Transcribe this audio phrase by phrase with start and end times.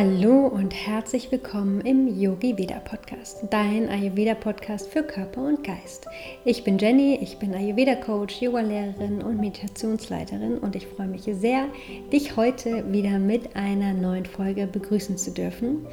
[0.00, 6.06] Hallo und herzlich willkommen im Yogi Veda Podcast, dein Ayurveda Podcast für Körper und Geist.
[6.44, 11.66] Ich bin Jenny, ich bin Ayurveda Coach, Yoga-Lehrerin und Meditationsleiterin und ich freue mich sehr,
[12.12, 15.84] dich heute wieder mit einer neuen Folge begrüßen zu dürfen.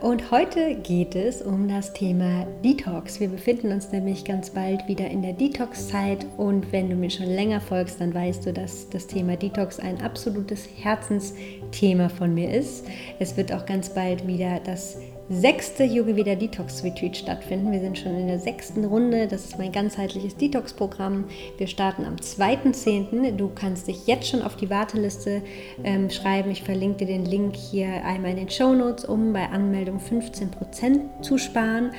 [0.00, 3.20] Und heute geht es um das Thema Detox.
[3.20, 7.26] Wir befinden uns nämlich ganz bald wieder in der Detox-Zeit und wenn du mir schon
[7.26, 12.84] länger folgst, dann weißt du, dass das Thema Detox ein absolutes Herzensthema von mir ist.
[13.20, 17.72] Es wird auch ganz bald wieder das sechste Yoga Vida Detox Retreat stattfinden.
[17.72, 19.26] Wir sind schon in der sechsten Runde.
[19.26, 21.24] Das ist mein ganzheitliches Detox-Programm.
[21.58, 23.32] Wir starten am 2.10.
[23.32, 25.42] Du kannst dich jetzt schon auf die Warteliste
[25.82, 26.50] ähm, schreiben.
[26.50, 31.22] Ich verlinke dir den Link hier einmal in den Show Notes, um bei Anmeldung 15%
[31.22, 31.90] zu sparen.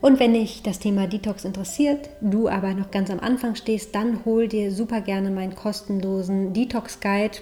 [0.00, 4.24] Und wenn dich das Thema Detox interessiert, du aber noch ganz am Anfang stehst, dann
[4.24, 7.36] hol dir super gerne meinen kostenlosen Detox Guide.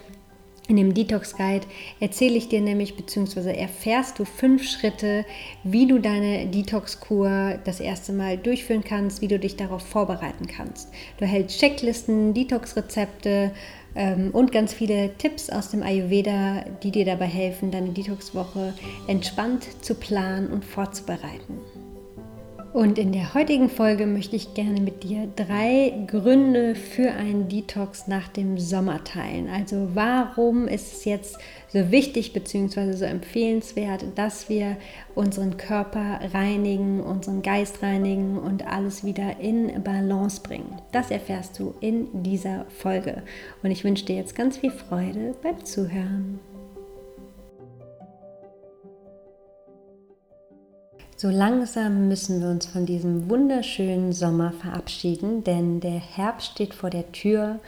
[0.68, 1.66] In dem Detox Guide
[1.98, 5.24] erzähle ich dir nämlich, beziehungsweise erfährst du fünf Schritte,
[5.64, 10.90] wie du deine Detox-Kur das erste Mal durchführen kannst, wie du dich darauf vorbereiten kannst.
[11.16, 13.52] Du erhältst Checklisten, Detox-Rezepte
[13.94, 18.74] ähm, und ganz viele Tipps aus dem Ayurveda, die dir dabei helfen, deine Detox-Woche
[19.06, 21.60] entspannt zu planen und vorzubereiten.
[22.72, 28.06] Und in der heutigen Folge möchte ich gerne mit dir drei Gründe für einen Detox
[28.08, 29.48] nach dem Sommer teilen.
[29.48, 31.38] Also warum ist es jetzt
[31.72, 32.92] so wichtig bzw.
[32.92, 34.76] so empfehlenswert, dass wir
[35.14, 40.78] unseren Körper reinigen, unseren Geist reinigen und alles wieder in Balance bringen.
[40.92, 43.22] Das erfährst du in dieser Folge.
[43.62, 46.40] Und ich wünsche dir jetzt ganz viel Freude beim Zuhören.
[51.20, 56.90] So langsam müssen wir uns von diesem wunderschönen Sommer verabschieden, denn der Herbst steht vor
[56.90, 57.58] der Tür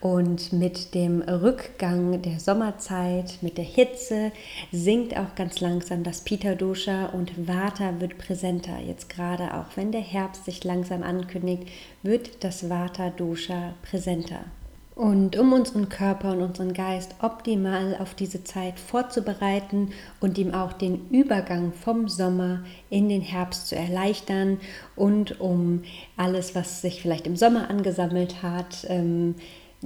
[0.00, 4.30] und mit dem Rückgang der Sommerzeit, mit der Hitze
[4.70, 8.78] sinkt auch ganz langsam das Pita Dosha und Vata wird präsenter.
[8.78, 11.64] Jetzt gerade auch wenn der Herbst sich langsam ankündigt,
[12.04, 14.44] wird das Vata Dosha präsenter.
[14.94, 19.90] Und um unseren Körper und unseren Geist optimal auf diese Zeit vorzubereiten
[20.20, 24.60] und ihm auch den Übergang vom Sommer in den Herbst zu erleichtern
[24.94, 25.82] und um
[26.16, 29.34] alles, was sich vielleicht im Sommer angesammelt hat, ähm,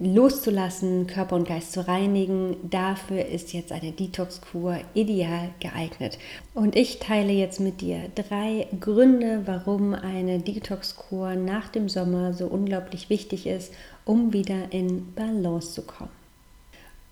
[0.01, 2.57] loszulassen, Körper und Geist zu reinigen.
[2.63, 6.19] Dafür ist jetzt eine Detox-Kur ideal geeignet.
[6.55, 12.47] Und ich teile jetzt mit dir drei Gründe, warum eine Detox-Kur nach dem Sommer so
[12.47, 13.73] unglaublich wichtig ist,
[14.05, 16.11] um wieder in Balance zu kommen.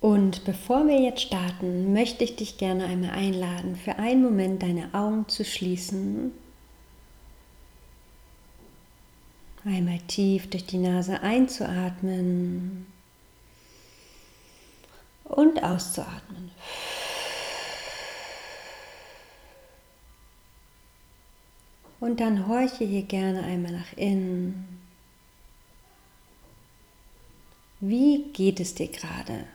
[0.00, 4.94] Und bevor wir jetzt starten, möchte ich dich gerne einmal einladen, für einen Moment deine
[4.94, 6.32] Augen zu schließen
[9.66, 12.86] Einmal tief durch die Nase einzuatmen
[15.24, 16.52] und auszuatmen.
[21.98, 24.78] Und dann horche hier gerne einmal nach innen.
[27.80, 29.48] Wie geht es dir gerade?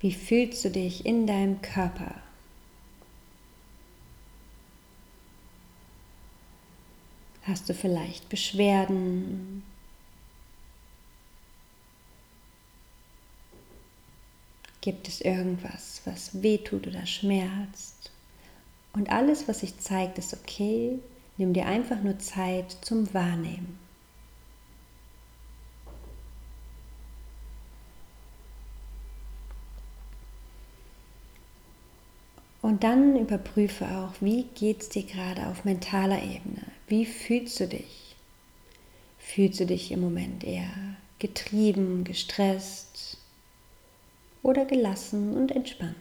[0.00, 2.14] Wie fühlst du dich in deinem Körper?
[7.48, 9.62] Hast du vielleicht Beschwerden?
[14.82, 18.12] Gibt es irgendwas, was wehtut oder schmerzt?
[18.92, 20.98] Und alles, was sich zeigt, ist okay.
[21.38, 23.78] Nimm dir einfach nur Zeit zum Wahrnehmen.
[32.60, 36.67] Und dann überprüfe auch, wie geht es dir gerade auf mentaler Ebene?
[36.88, 38.16] Wie fühlst du dich?
[39.18, 43.18] Fühlst du dich im Moment eher getrieben, gestresst
[44.42, 45.94] oder gelassen und entspannt?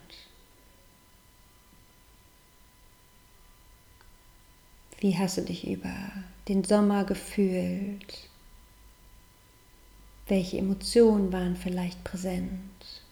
[4.99, 5.93] Wie hast du dich über
[6.47, 8.29] den Sommer gefühlt?
[10.27, 13.03] Welche Emotionen waren vielleicht präsent?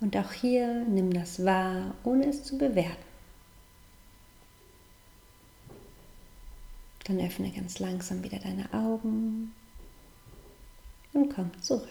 [0.00, 3.09] Und auch hier nimm das wahr, ohne es zu bewerten.
[7.10, 9.50] Dann öffne ganz langsam wieder deine Augen
[11.12, 11.88] und komm zurück.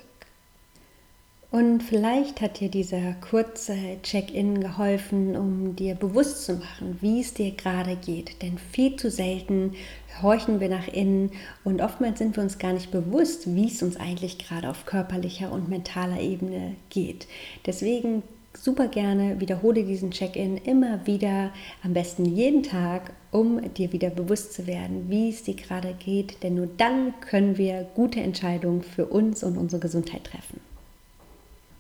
[1.51, 7.33] Und vielleicht hat dir dieser kurze Check-in geholfen, um dir bewusst zu machen, wie es
[7.33, 8.41] dir gerade geht.
[8.41, 9.73] Denn viel zu selten
[10.21, 11.31] horchen wir nach innen
[11.65, 15.51] und oftmals sind wir uns gar nicht bewusst, wie es uns eigentlich gerade auf körperlicher
[15.51, 17.27] und mentaler Ebene geht.
[17.65, 18.23] Deswegen
[18.63, 21.51] super gerne wiederhole diesen Check-in immer wieder,
[21.83, 26.43] am besten jeden Tag, um dir wieder bewusst zu werden, wie es dir gerade geht.
[26.43, 30.59] Denn nur dann können wir gute Entscheidungen für uns und unsere Gesundheit treffen.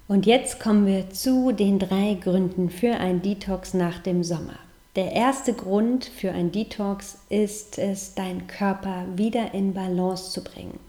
[0.07, 4.57] Und jetzt kommen wir zu den drei Gründen für ein Detox nach dem Sommer.
[4.95, 10.79] Der erste Grund für ein Detox ist es, deinen Körper wieder in Balance zu bringen.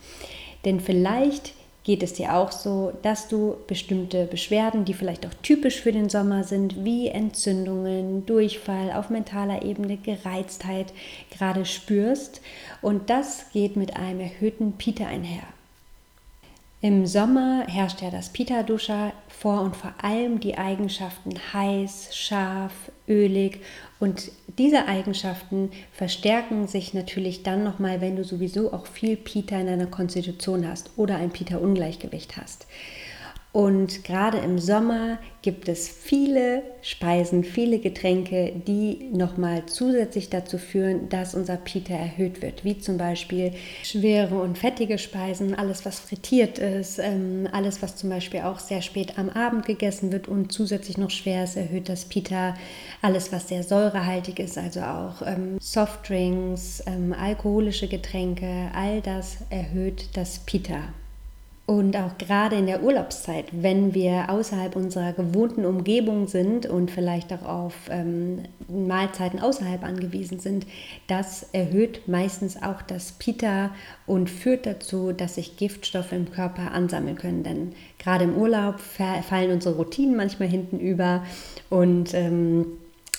[0.64, 1.52] Denn vielleicht
[1.84, 6.08] geht es dir auch so, dass du bestimmte Beschwerden, die vielleicht auch typisch für den
[6.08, 10.92] Sommer sind, wie Entzündungen, Durchfall auf mentaler Ebene, Gereiztheit
[11.30, 12.40] gerade spürst.
[12.82, 15.44] Und das geht mit einem erhöhten Pita einher.
[16.82, 22.72] Im Sommer herrscht ja das Pita-Duscha vor und vor allem die Eigenschaften heiß, scharf,
[23.06, 23.60] ölig
[23.98, 29.66] und diese Eigenschaften verstärken sich natürlich dann nochmal, wenn du sowieso auch viel Pita in
[29.66, 32.66] deiner Konstitution hast oder ein Pita-Ungleichgewicht hast.
[33.52, 41.08] Und gerade im Sommer gibt es viele Speisen, viele Getränke, die nochmal zusätzlich dazu führen,
[41.08, 42.64] dass unser Pita erhöht wird.
[42.64, 43.52] Wie zum Beispiel
[43.82, 48.82] schwere und fettige Speisen, alles was frittiert ist, ähm, alles was zum Beispiel auch sehr
[48.82, 52.54] spät am Abend gegessen wird und zusätzlich noch schwer ist, erhöht das Pita.
[53.02, 60.10] Alles was sehr säurehaltig ist, also auch ähm, Softdrinks, ähm, alkoholische Getränke, all das erhöht
[60.12, 60.90] das Pita.
[61.70, 67.32] Und auch gerade in der Urlaubszeit, wenn wir außerhalb unserer gewohnten Umgebung sind und vielleicht
[67.32, 70.66] auch auf ähm, Mahlzeiten außerhalb angewiesen sind,
[71.06, 73.70] das erhöht meistens auch das Pita
[74.08, 77.44] und führt dazu, dass sich Giftstoffe im Körper ansammeln können.
[77.44, 81.22] Denn gerade im Urlaub fallen unsere Routinen manchmal hinten über
[81.68, 82.66] und ähm,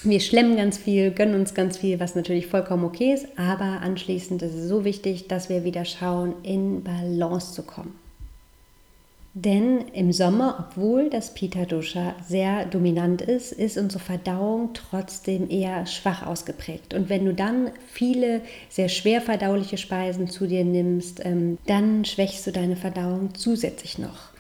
[0.04, 4.42] wir schlemmen ganz viel, gönnen uns ganz viel, was natürlich vollkommen okay ist, aber anschließend
[4.42, 8.01] ist es so wichtig, dass wir wieder schauen, in Balance zu kommen.
[9.34, 15.86] Denn im Sommer, obwohl das Pita Dosha sehr dominant ist, ist unsere Verdauung trotzdem eher
[15.86, 16.94] schwach ausgeprägt.
[16.94, 22.46] Und wenn du dann viele sehr schwer verdauliche Speisen zu dir nimmst, ähm, dann schwächst
[22.46, 24.31] du deine Verdauung zusätzlich noch.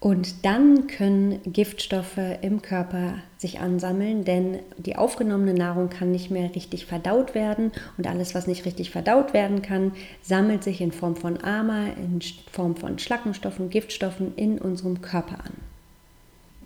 [0.00, 6.54] Und dann können Giftstoffe im Körper sich ansammeln, denn die aufgenommene Nahrung kann nicht mehr
[6.54, 9.92] richtig verdaut werden und alles, was nicht richtig verdaut werden kann,
[10.22, 12.20] sammelt sich in Form von Ama, in
[12.52, 15.54] Form von Schlackenstoffen, Giftstoffen in unserem Körper an.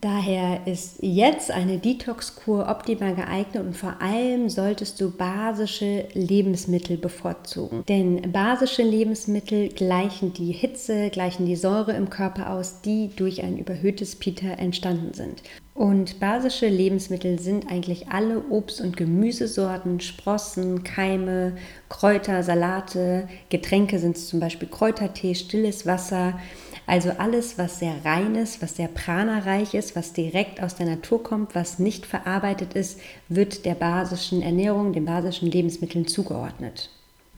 [0.03, 7.85] Daher ist jetzt eine Detox-Kur optimal geeignet und vor allem solltest du basische Lebensmittel bevorzugen.
[7.89, 13.57] Denn basische Lebensmittel gleichen die Hitze, gleichen die Säure im Körper aus, die durch ein
[13.59, 15.45] überhöhtes Pita entstanden sind.
[15.73, 21.57] Und basische Lebensmittel sind eigentlich alle Obst- und Gemüsesorten, Sprossen, Keime,
[21.89, 26.41] Kräuter, Salate, Getränke sind zum Beispiel Kräutertee, stilles Wasser,
[26.87, 31.23] also alles, was sehr rein ist, was sehr prana-reich ist, was direkt aus der Natur
[31.23, 36.91] kommt, was nicht verarbeitet ist, wird der basischen Ernährung, den basischen Lebensmitteln zugeordnet.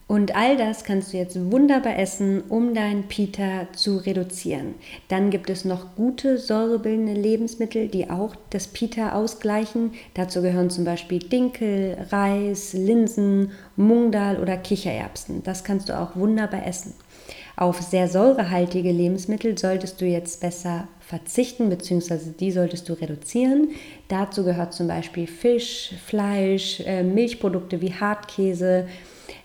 [0.07, 4.75] Und all das kannst du jetzt wunderbar essen, um dein Pita zu reduzieren.
[5.09, 9.93] Dann gibt es noch gute säurebildende Lebensmittel, die auch das Pita ausgleichen.
[10.13, 15.43] Dazu gehören zum Beispiel Dinkel, Reis, Linsen, Mungdal oder Kichererbsen.
[15.43, 16.93] Das kannst du auch wunderbar essen.
[17.57, 23.69] Auf sehr säurehaltige Lebensmittel solltest du jetzt besser verzichten, beziehungsweise die solltest du reduzieren.
[24.09, 28.87] Dazu gehört zum Beispiel Fisch, Fleisch, äh, Milchprodukte wie Hartkäse,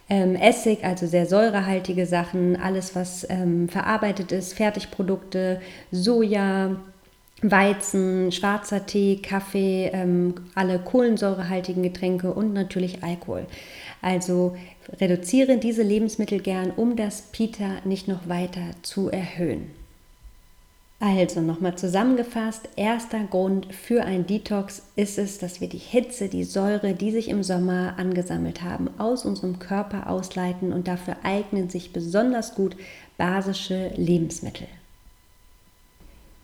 [0.10, 5.62] ähm, Essig, also sehr säurehaltige Sachen, alles was ähm, verarbeitet ist, Fertigprodukte,
[5.92, 6.78] Soja,
[7.41, 13.46] Weizen, schwarzer Tee, Kaffee, ähm, alle kohlensäurehaltigen Getränke und natürlich Alkohol.
[14.01, 14.58] Also
[15.00, 19.72] reduziere diese Lebensmittel gern, um das Pita nicht noch weiter zu erhöhen.
[21.01, 26.43] Also nochmal zusammengefasst, erster Grund für ein Detox ist es, dass wir die Hitze, die
[26.43, 31.93] Säure, die sich im Sommer angesammelt haben, aus unserem Körper ausleiten und dafür eignen sich
[31.93, 32.75] besonders gut
[33.17, 34.67] basische Lebensmittel.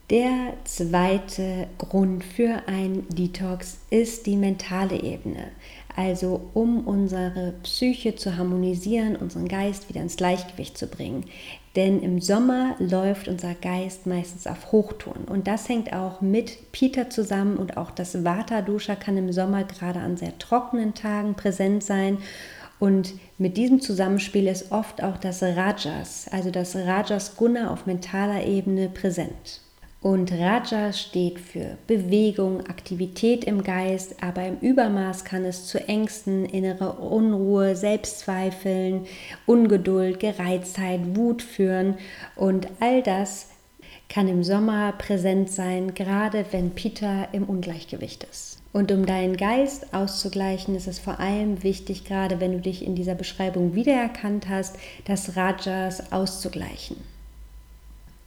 [0.08, 5.48] Der zweite Grund für ein Detox ist die mentale Ebene.
[5.96, 11.24] Also um unsere Psyche zu harmonisieren, unseren Geist wieder ins Gleichgewicht zu bringen.
[11.74, 15.24] Denn im Sommer läuft unser Geist meistens auf Hochtouren.
[15.24, 19.98] Und das hängt auch mit Peter zusammen und auch das Vata-Dosha kann im Sommer gerade
[19.98, 22.18] an sehr trockenen Tagen präsent sein.
[22.78, 28.44] Und mit diesem Zusammenspiel ist oft auch das Rajas, also das Rajas Guna auf mentaler
[28.44, 29.65] Ebene präsent.
[30.06, 36.44] Und Raja steht für Bewegung, Aktivität im Geist, aber im Übermaß kann es zu Ängsten,
[36.44, 39.06] innere Unruhe, Selbstzweifeln,
[39.46, 41.96] Ungeduld, Gereiztheit, Wut führen.
[42.36, 43.48] Und all das
[44.08, 48.62] kann im Sommer präsent sein, gerade wenn Peter im Ungleichgewicht ist.
[48.72, 52.94] Und um deinen Geist auszugleichen, ist es vor allem wichtig, gerade wenn du dich in
[52.94, 57.15] dieser Beschreibung wiedererkannt hast, das Rajas auszugleichen.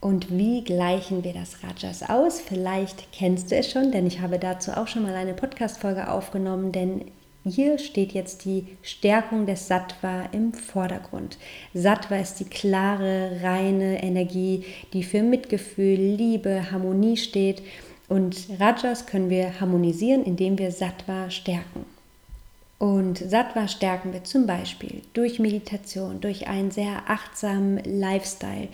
[0.01, 2.39] Und wie gleichen wir das Rajas aus?
[2.39, 6.72] Vielleicht kennst du es schon, denn ich habe dazu auch schon mal eine Podcast-Folge aufgenommen,
[6.72, 7.06] denn
[7.46, 11.38] hier steht jetzt die Stärkung des Sattva im Vordergrund.
[11.74, 17.62] Sattva ist die klare, reine Energie, die für Mitgefühl, Liebe, Harmonie steht.
[18.08, 21.86] Und Rajas können wir harmonisieren, indem wir Sattva stärken.
[22.77, 28.70] Und Sattva stärken wir zum Beispiel durch Meditation, durch einen sehr achtsamen Lifestyle,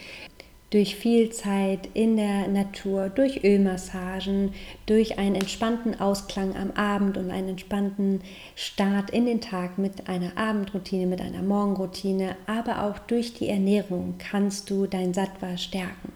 [0.76, 4.52] durch viel Zeit in der Natur, durch Ölmassagen,
[4.86, 8.20] durch einen entspannten Ausklang am Abend und einen entspannten
[8.58, 14.16] Start in den Tag mit einer Abendroutine, mit einer Morgenroutine, aber auch durch die Ernährung
[14.18, 16.12] kannst du dein Sattva stärken.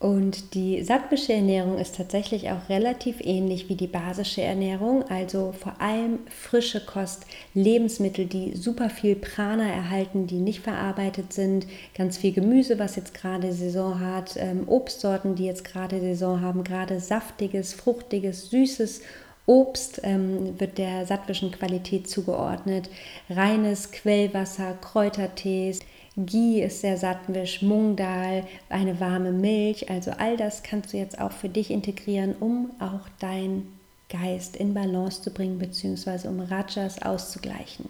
[0.00, 5.80] Und die sattwische Ernährung ist tatsächlich auch relativ ähnlich wie die basische Ernährung, also vor
[5.80, 12.32] allem frische Kost, Lebensmittel, die super viel Prana erhalten, die nicht verarbeitet sind, ganz viel
[12.32, 17.74] Gemüse, was jetzt gerade Saison hat, ähm, Obstsorten, die jetzt gerade Saison haben, gerade saftiges,
[17.74, 19.00] fruchtiges, süßes
[19.46, 22.90] Obst ähm, wird der sattwischen Qualität zugeordnet,
[23.30, 25.80] reines Quellwasser, Kräutertees.
[26.18, 29.88] Ghee ist sehr sattwisch, Mungdal, eine warme Milch.
[29.88, 34.74] Also all das kannst du jetzt auch für dich integrieren, um auch deinen Geist in
[34.74, 37.88] Balance zu bringen, beziehungsweise um Rajas auszugleichen.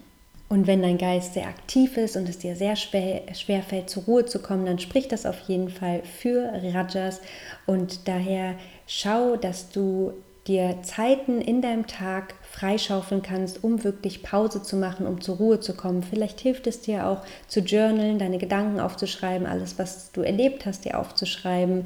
[0.49, 4.03] Und wenn dein Geist sehr aktiv ist und es dir sehr schwer, schwer fällt, zur
[4.03, 7.21] Ruhe zu kommen, dann spricht das auf jeden Fall für Rajas.
[7.67, 8.55] Und daher
[8.87, 10.13] schau, dass du
[10.49, 15.59] dir Zeiten in deinem Tag freischaufeln kannst, um wirklich Pause zu machen, um zur Ruhe
[15.59, 16.03] zu kommen.
[16.03, 20.83] Vielleicht hilft es dir auch zu journalen, deine Gedanken aufzuschreiben, alles, was du erlebt hast,
[20.83, 21.83] dir aufzuschreiben,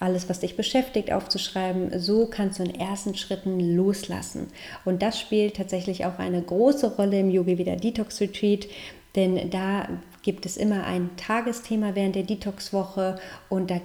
[0.00, 1.98] alles, was dich beschäftigt, aufzuschreiben.
[2.00, 4.48] So kannst du in ersten Schritten loslassen.
[4.84, 8.66] Und das spielt tatsächlich auch eine große Rolle im Yogi Wieder Detox Retreat,
[9.16, 9.88] denn da
[10.22, 13.80] gibt es immer ein Tagesthema während der Detox-Woche und da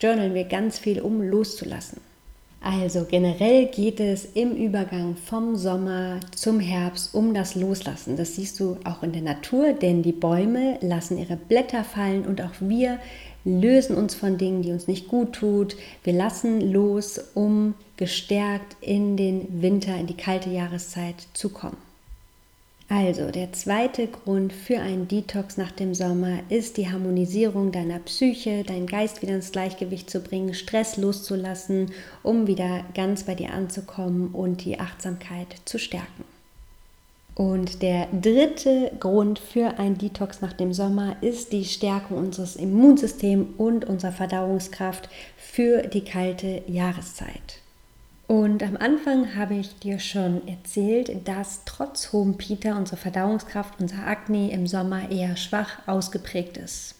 [0.00, 2.07] journalen wir ganz viel, um loszulassen.
[2.60, 8.16] Also generell geht es im Übergang vom Sommer zum Herbst um das Loslassen.
[8.16, 12.42] Das siehst du auch in der Natur, denn die Bäume lassen ihre Blätter fallen und
[12.42, 12.98] auch wir
[13.44, 15.76] lösen uns von Dingen, die uns nicht gut tut.
[16.02, 21.87] Wir lassen los, um gestärkt in den Winter, in die kalte Jahreszeit zu kommen.
[22.90, 28.64] Also, der zweite Grund für einen Detox nach dem Sommer ist die Harmonisierung deiner Psyche,
[28.64, 31.92] deinen Geist wieder ins Gleichgewicht zu bringen, Stress loszulassen,
[32.22, 36.24] um wieder ganz bei dir anzukommen und die Achtsamkeit zu stärken.
[37.34, 43.48] Und der dritte Grund für einen Detox nach dem Sommer ist die Stärkung unseres Immunsystems
[43.58, 47.60] und unserer Verdauungskraft für die kalte Jahreszeit.
[48.28, 54.06] Und am Anfang habe ich dir schon erzählt, dass trotz hohem Pita unsere Verdauungskraft, unser
[54.06, 56.94] Akne im Sommer eher schwach ausgeprägt ist.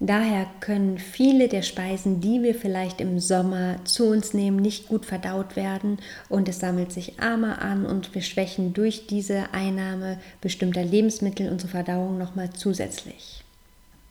[0.00, 5.06] Daher können viele der Speisen, die wir vielleicht im Sommer zu uns nehmen, nicht gut
[5.06, 10.82] verdaut werden und es sammelt sich Armer an und wir schwächen durch diese Einnahme bestimmter
[10.82, 13.45] Lebensmittel unsere Verdauung nochmal zusätzlich.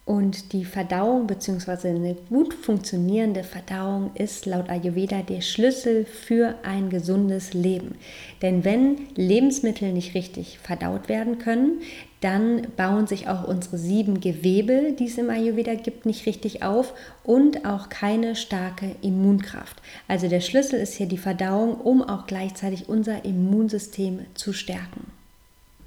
[0.05, 1.89] Und die Verdauung bzw.
[1.89, 7.95] eine gut funktionierende Verdauung ist laut Ayurveda der Schlüssel für ein gesundes Leben.
[8.43, 11.81] Denn wenn Lebensmittel nicht richtig verdaut werden können,
[12.21, 16.93] dann bauen sich auch unsere sieben Gewebe, die es im Ayurveda gibt, nicht richtig auf
[17.23, 19.81] und auch keine starke Immunkraft.
[20.07, 25.14] Also der Schlüssel ist hier die Verdauung, um auch gleichzeitig unser Immunsystem zu stärken.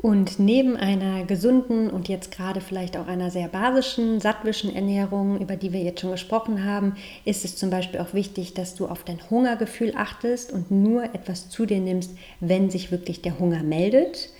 [0.00, 5.56] Und neben einer gesunden und jetzt gerade vielleicht auch einer sehr basischen, sattwischen Ernährung, über
[5.56, 9.02] die wir jetzt schon gesprochen haben, ist es zum Beispiel auch wichtig, dass du auf
[9.02, 14.30] dein Hungergefühl achtest und nur etwas zu dir nimmst, wenn sich wirklich der Hunger meldet.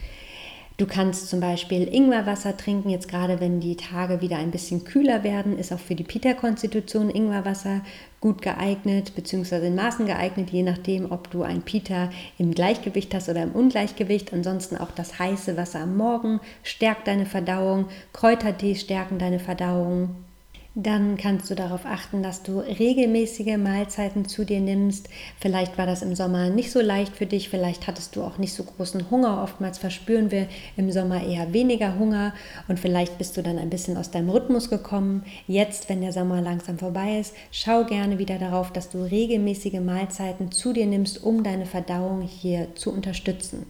[0.79, 5.25] Du kannst zum Beispiel Ingwerwasser trinken, jetzt gerade wenn die Tage wieder ein bisschen kühler
[5.25, 7.81] werden, ist auch für die Pita-Konstitution Ingwerwasser
[8.21, 13.29] gut geeignet, beziehungsweise in Maßen geeignet, je nachdem, ob du ein Pita im Gleichgewicht hast
[13.29, 14.33] oder im Ungleichgewicht.
[14.33, 20.28] Ansonsten auch das heiße Wasser am Morgen stärkt deine Verdauung, Kräutertee stärken deine Verdauung.
[20.81, 25.09] Dann kannst du darauf achten, dass du regelmäßige Mahlzeiten zu dir nimmst.
[25.41, 28.53] Vielleicht war das im Sommer nicht so leicht für dich, vielleicht hattest du auch nicht
[28.53, 29.43] so großen Hunger.
[29.43, 32.33] Oftmals verspüren wir im Sommer eher weniger Hunger
[32.69, 35.25] und vielleicht bist du dann ein bisschen aus deinem Rhythmus gekommen.
[35.49, 40.53] Jetzt, wenn der Sommer langsam vorbei ist, schau gerne wieder darauf, dass du regelmäßige Mahlzeiten
[40.53, 43.67] zu dir nimmst, um deine Verdauung hier zu unterstützen.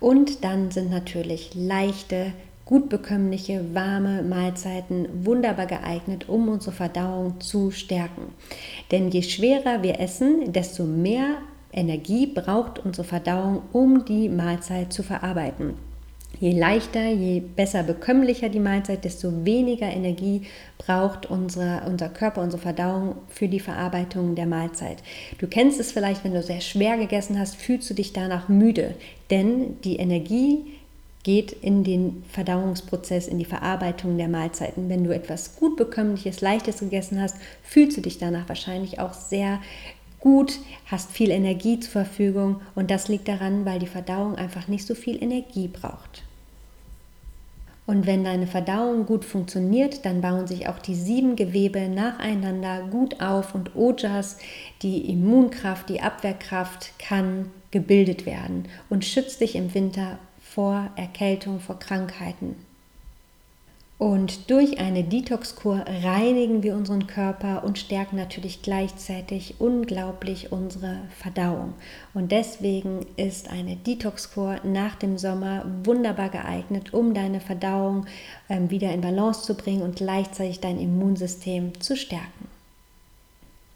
[0.00, 2.32] Und dann sind natürlich leichte,
[2.66, 8.34] gut bekömmliche, warme Mahlzeiten wunderbar geeignet, um unsere Verdauung zu stärken.
[8.90, 11.38] Denn je schwerer wir essen, desto mehr
[11.72, 15.74] Energie braucht unsere Verdauung, um die Mahlzeit zu verarbeiten.
[16.40, 20.42] Je leichter, je besser bekömmlicher die Mahlzeit, desto weniger Energie
[20.76, 24.98] braucht unsere, unser Körper, unsere Verdauung für die Verarbeitung der Mahlzeit.
[25.38, 28.96] Du kennst es vielleicht, wenn du sehr schwer gegessen hast, fühlst du dich danach müde,
[29.30, 30.64] denn die Energie
[31.26, 34.88] geht in den Verdauungsprozess, in die Verarbeitung der Mahlzeiten.
[34.88, 39.58] Wenn du etwas gut bekömmliches, leichtes gegessen hast, fühlst du dich danach wahrscheinlich auch sehr
[40.20, 44.86] gut, hast viel Energie zur Verfügung und das liegt daran, weil die Verdauung einfach nicht
[44.86, 46.22] so viel Energie braucht.
[47.86, 53.20] Und wenn deine Verdauung gut funktioniert, dann bauen sich auch die sieben Gewebe nacheinander gut
[53.20, 54.38] auf und Ojas,
[54.82, 60.20] die Immunkraft, die Abwehrkraft kann gebildet werden und schützt dich im Winter
[60.56, 62.56] vor Erkältung, vor Krankheiten.
[63.98, 71.74] Und durch eine Detox-Kur reinigen wir unseren Körper und stärken natürlich gleichzeitig unglaublich unsere Verdauung.
[72.14, 78.06] Und deswegen ist eine Detox-Kur nach dem Sommer wunderbar geeignet, um deine Verdauung
[78.48, 82.45] ähm, wieder in Balance zu bringen und gleichzeitig dein Immunsystem zu stärken.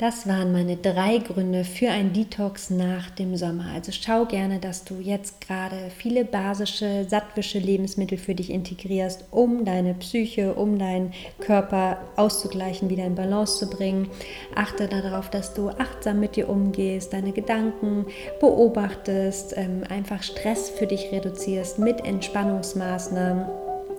[0.00, 3.66] Das waren meine drei Gründe für ein Detox nach dem Sommer.
[3.75, 9.66] Also schau gerne, dass du jetzt gerade viele basische, sattwische Lebensmittel für dich integrierst, um
[9.66, 14.09] deine Psyche, um deinen Körper auszugleichen, wieder in Balance zu bringen.
[14.54, 18.07] Achte darauf, dass du achtsam mit dir umgehst, deine Gedanken
[18.40, 23.45] beobachtest, ähm, einfach Stress für dich reduzierst mit Entspannungsmaßnahmen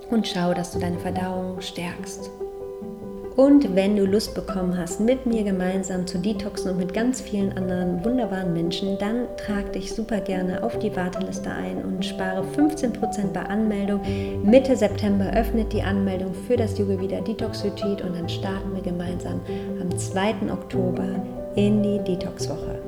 [0.10, 2.41] und schau, dass du deine Verdauung stärkst.
[3.36, 7.54] Und wenn du Lust bekommen hast, mit mir gemeinsam zu detoxen und mit ganz vielen
[7.58, 13.28] anderen wunderbaren Menschen, dann trag dich super gerne auf die Warteliste ein und spare 15%
[13.34, 14.02] bei Anmeldung.
[14.44, 18.82] Mitte September öffnet die Anmeldung für das Yoga Wieder Detox Retreat und dann starten wir
[18.82, 19.40] gemeinsam
[19.80, 20.52] am 2.
[20.52, 21.08] Oktober
[21.56, 22.80] in die Detox-Woche.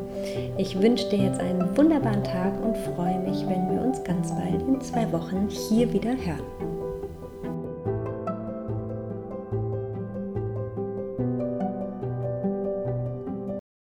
[0.58, 4.62] Ich wünsche dir jetzt einen wunderbaren Tag und freue mich, wenn wir uns ganz bald
[4.68, 6.63] in zwei Wochen hier wieder hören.